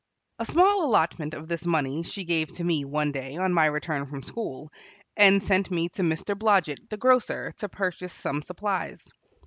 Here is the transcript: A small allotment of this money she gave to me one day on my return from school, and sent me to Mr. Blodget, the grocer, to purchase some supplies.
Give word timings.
A 0.39 0.45
small 0.45 0.83
allotment 0.83 1.35
of 1.35 1.47
this 1.47 1.63
money 1.63 2.01
she 2.01 2.23
gave 2.23 2.47
to 2.55 2.63
me 2.63 2.85
one 2.85 3.11
day 3.11 3.37
on 3.37 3.53
my 3.53 3.65
return 3.67 4.07
from 4.07 4.23
school, 4.23 4.71
and 5.15 5.43
sent 5.43 5.69
me 5.69 5.89
to 5.89 6.01
Mr. 6.01 6.35
Blodget, 6.35 6.89
the 6.89 6.97
grocer, 6.97 7.51
to 7.57 7.69
purchase 7.69 8.11
some 8.11 8.41
supplies. 8.41 9.07